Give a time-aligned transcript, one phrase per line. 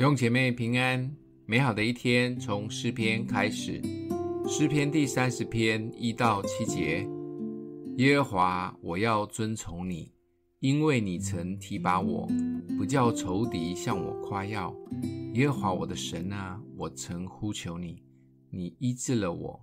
[0.00, 3.82] 弟兄姐妹平安，美好的一天从诗篇开始。
[4.48, 7.06] 诗篇第三十篇一到七节：
[7.98, 10.10] 耶和华，我要遵从你，
[10.60, 12.26] 因为你曾提拔我，
[12.78, 14.74] 不叫仇敌向我夸耀。
[15.34, 18.02] 耶和华我的神啊，我曾呼求你，
[18.48, 19.60] 你医治了我。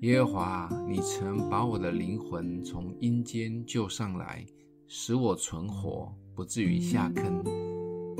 [0.00, 4.46] 耶和华，你曾把我的灵魂从阴间救上来，
[4.88, 7.44] 使我存活，不至于下坑。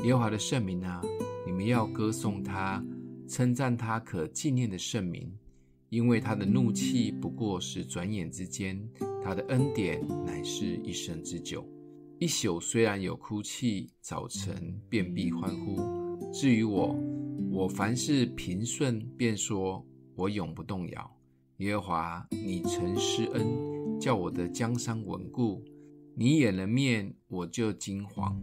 [0.03, 1.01] 耶和华的圣名啊！
[1.45, 2.83] 你们要歌颂他，
[3.27, 5.31] 称赞他可纪念的圣名，
[5.89, 8.81] 因为他的怒气不过是转眼之间，
[9.23, 11.63] 他的恩典乃是一生之久。
[12.17, 16.17] 一宿虽然有哭泣，早晨便必欢呼。
[16.33, 16.97] 至于我，
[17.51, 21.11] 我凡事平顺，便说我永不动摇。
[21.57, 25.63] 耶和华，你曾施恩，叫我的江山稳固，
[26.15, 28.35] 你掩了面，我就惊惶。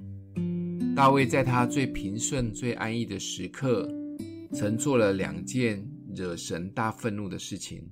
[0.95, 3.89] 大卫在他最平顺、最安逸的时刻，
[4.53, 5.83] 曾做了两件
[6.15, 7.83] 惹神大愤怒的事情。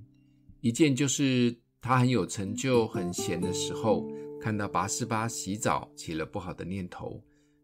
[0.61, 4.07] 一件就是他很有成就、很闲的时候，
[4.39, 7.19] 看到拔示巴洗澡，起了不好的念头，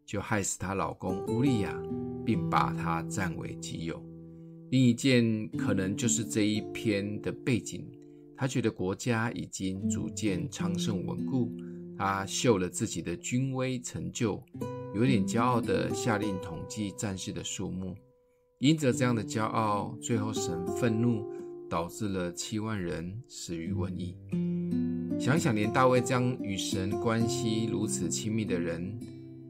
[0.07, 1.79] 就害死她老公乌利亚，
[2.25, 4.03] 并把他占为己有。
[4.71, 7.87] 另一件可能就是这一篇的背景，
[8.39, 11.55] 他觉得国家已经逐渐昌盛稳固，
[11.99, 14.43] 他秀了自己的军威成就。
[14.97, 17.95] 有点骄傲地下令统计战士的数目，
[18.61, 21.23] 因着这样的骄傲，最后神愤怒，
[21.69, 24.17] 导致了七万人死于瘟疫。
[25.21, 28.99] 想想连大卫这样与神关系如此亲密的人，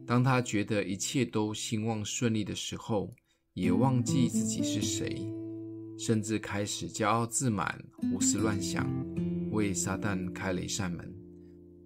[0.04, 3.08] 当他觉得一切都兴旺顺利的时候，
[3.54, 5.32] 也忘记自己是谁，
[5.96, 8.84] 甚至开始骄傲自满、胡思乱想，
[9.52, 11.14] 为撒旦开了一扇门。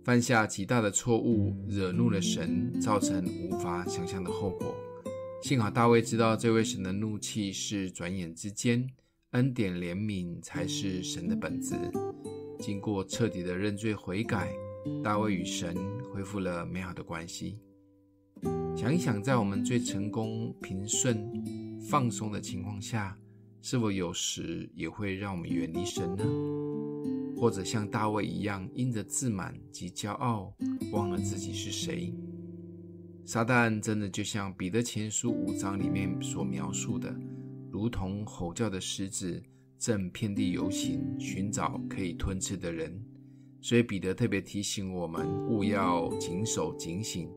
[0.02, 4.74] 犯下极大的错误，惹怒了神，造成无法想象的后果。
[5.42, 8.88] 幸好大卫知道这位神的怒气是转眼之间，
[9.30, 11.74] 恩典怜悯才是神的本质。
[12.58, 14.52] 经过彻底的认罪悔改，
[15.02, 15.74] 大卫与神
[16.12, 17.58] 恢复了美好的关系。
[18.76, 21.30] 想一想，在我们最成功、平顺、
[21.88, 23.16] 放松的情况下，
[23.60, 26.24] 是否有时也会让我们远离神呢？
[27.40, 30.54] 或者像大卫一样，因着自满及骄傲，
[30.92, 32.12] 忘了自己是谁。
[33.24, 37.16] 撒旦真的就像彼得前书五章里面所描述的，
[37.70, 39.42] 如同吼叫的狮子，
[39.78, 43.02] 正遍地游行，寻找可以吞吃的人。
[43.62, 47.30] 所以彼得特别提醒我们，勿要谨守警醒。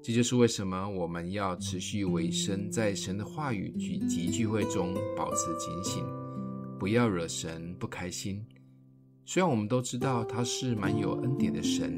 [0.00, 3.70] 这就是为什么我们要持续委身在神的话语
[4.06, 6.04] 及聚会中，保持警醒，
[6.78, 8.46] 不要惹神不开心。
[9.32, 11.96] 虽然我们都知道他是蛮有恩典的神，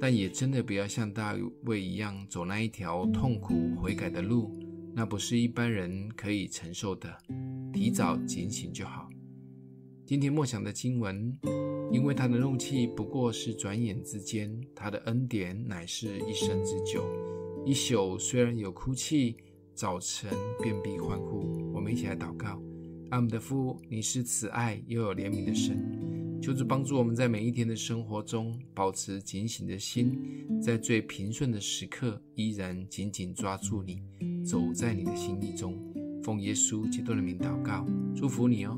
[0.00, 4.56] 但也真的不要像大卫一样走那一条痛苦悔改的路，
[4.94, 7.12] 那不是一般人可以承受的。
[7.72, 9.08] 提早警醒就好。
[10.06, 11.36] 今天默想的经文，
[11.90, 17.04] 因为他的怒气不过是转眼之间，他的恩典乃是一生之久。
[17.66, 19.36] 一宿虽然有哭泣，
[19.74, 20.30] 早晨
[20.62, 21.72] 便必欢呼。
[21.74, 22.62] 我们一起来祷告：
[23.10, 26.11] 阿们的父，你是慈爱又有怜悯的神。
[26.42, 30.18] 求主帮助我们在每一天的生活中保持警醒的心，
[30.60, 34.02] 在最平顺的时刻依然紧紧抓住你，
[34.44, 35.78] 走在你的心意中。
[36.20, 37.86] 奉耶稣基督的名祷告，
[38.16, 38.76] 祝福你哦。